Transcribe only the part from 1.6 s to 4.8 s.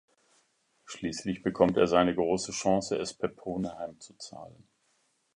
er seine große Chance, es Peppone heimzuzahlen.